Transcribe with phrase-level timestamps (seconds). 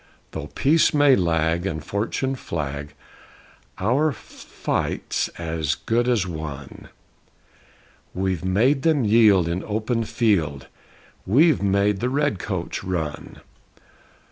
[0.31, 2.95] Though Peace may lag and Fortune flag,
[3.77, 6.89] Our fight's as good as won;
[8.11, 10.65] We've made them yield in open field!
[11.27, 13.41] We've made the Redcoats run!